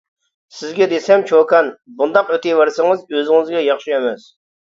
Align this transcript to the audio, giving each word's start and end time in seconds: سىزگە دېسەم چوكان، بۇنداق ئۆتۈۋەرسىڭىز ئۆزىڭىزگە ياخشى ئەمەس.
سىزگە 0.59 0.85
دېسەم 0.93 1.25
چوكان، 1.31 1.69
بۇنداق 1.99 2.33
ئۆتۈۋەرسىڭىز 2.37 3.03
ئۆزىڭىزگە 3.17 3.63
ياخشى 3.67 3.97
ئەمەس. 3.99 4.27